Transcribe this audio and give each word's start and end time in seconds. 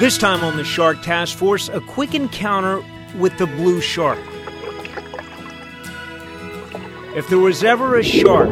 This 0.00 0.16
time 0.16 0.42
on 0.42 0.56
the 0.56 0.64
Shark 0.64 1.02
Task 1.02 1.36
Force, 1.36 1.68
a 1.68 1.78
quick 1.82 2.14
encounter 2.14 2.82
with 3.18 3.36
the 3.36 3.46
blue 3.46 3.82
shark. 3.82 4.18
If 7.14 7.28
there 7.28 7.38
was 7.38 7.62
ever 7.62 7.98
a 7.98 8.02
shark 8.02 8.48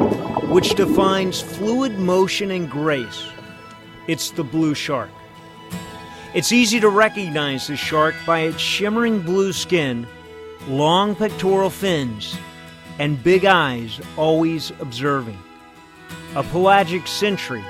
which 0.50 0.74
defines 0.74 1.40
fluid 1.40 1.98
motion 1.98 2.50
and 2.50 2.70
grace, 2.70 3.24
it's 4.06 4.30
the 4.32 4.44
blue 4.44 4.74
shark. 4.74 5.08
It's 6.34 6.52
easy 6.52 6.80
to 6.80 6.90
recognize 6.90 7.68
the 7.68 7.76
shark 7.76 8.14
by 8.26 8.40
its 8.40 8.58
shimmering 8.58 9.22
blue 9.22 9.54
skin, 9.54 10.06
long 10.66 11.14
pectoral 11.14 11.70
fins, 11.70 12.36
and 12.98 13.24
big 13.24 13.46
eyes 13.46 14.02
always 14.18 14.70
observing. 14.80 15.38
A 16.36 16.42
pelagic 16.42 17.06
sentry 17.06 17.64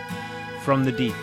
from 0.65 0.83
the 0.83 0.91
deep. 0.91 1.15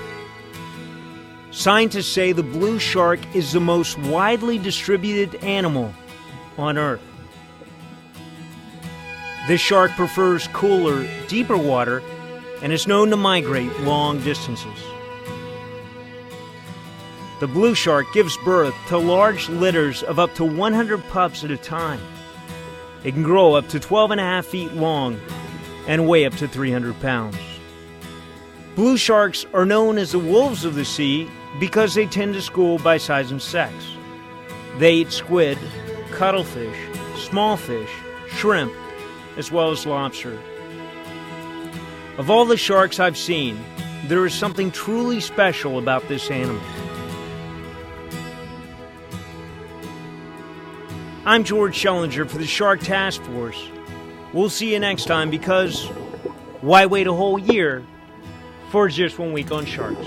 Scientists 1.55 2.11
say 2.11 2.33
the 2.33 2.43
blue 2.43 2.77
shark 2.77 3.17
is 3.33 3.53
the 3.53 3.61
most 3.61 3.97
widely 3.97 4.59
distributed 4.59 5.35
animal 5.41 5.93
on 6.57 6.77
Earth. 6.77 7.01
This 9.47 9.61
shark 9.61 9.91
prefers 9.91 10.49
cooler, 10.49 11.07
deeper 11.29 11.55
water 11.55 12.03
and 12.61 12.73
is 12.73 12.87
known 12.87 13.09
to 13.09 13.15
migrate 13.15 13.71
long 13.79 14.21
distances. 14.25 14.77
The 17.39 17.47
blue 17.47 17.73
shark 17.73 18.07
gives 18.13 18.35
birth 18.43 18.75
to 18.89 18.97
large 18.97 19.47
litters 19.47 20.03
of 20.03 20.19
up 20.19 20.35
to 20.35 20.43
100 20.43 21.07
pups 21.07 21.45
at 21.45 21.51
a 21.51 21.57
time. 21.57 22.01
It 23.05 23.13
can 23.13 23.23
grow 23.23 23.53
up 23.53 23.69
to 23.69 23.79
12 23.79 24.11
and 24.11 24.19
a 24.19 24.25
half 24.25 24.45
feet 24.45 24.73
long 24.73 25.17
and 25.87 26.05
weigh 26.05 26.25
up 26.25 26.35
to 26.35 26.49
300 26.49 26.99
pounds. 26.99 27.37
Blue 28.75 28.97
sharks 28.97 29.45
are 29.53 29.65
known 29.65 29.97
as 29.97 30.11
the 30.11 30.19
wolves 30.19 30.65
of 30.65 30.75
the 30.75 30.83
sea 30.83 31.29
because 31.61 31.93
they 31.93 32.05
tend 32.05 32.33
to 32.33 32.41
school 32.41 32.77
by 32.77 32.97
size 32.97 33.31
and 33.31 33.41
sex. 33.41 33.73
They 34.79 34.95
eat 34.95 35.13
squid, 35.13 35.57
cuttlefish, 36.11 36.77
small 37.15 37.55
fish, 37.55 37.89
shrimp, 38.27 38.73
as 39.37 39.49
well 39.49 39.71
as 39.71 39.85
lobster. 39.85 40.37
Of 42.17 42.29
all 42.29 42.43
the 42.43 42.57
sharks 42.57 42.99
I've 42.99 43.17
seen, 43.17 43.63
there 44.07 44.25
is 44.25 44.33
something 44.33 44.71
truly 44.71 45.21
special 45.21 45.79
about 45.79 46.05
this 46.09 46.29
animal. 46.29 46.61
I'm 51.25 51.45
George 51.45 51.81
Schellinger 51.81 52.29
for 52.29 52.39
the 52.39 52.45
Shark 52.45 52.81
Task 52.81 53.21
Force. 53.23 53.69
We'll 54.33 54.49
see 54.49 54.73
you 54.73 54.79
next 54.81 55.05
time 55.05 55.29
because 55.29 55.85
why 56.59 56.85
wait 56.87 57.07
a 57.07 57.13
whole 57.13 57.39
year 57.39 57.85
for 58.75 58.89
just 58.89 59.17
one 59.17 59.31
week 59.31 59.53
on 59.53 59.65
sharks? 59.65 60.05